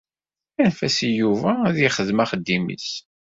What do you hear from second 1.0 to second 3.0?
i Yuba ad ixdem axeddim-is.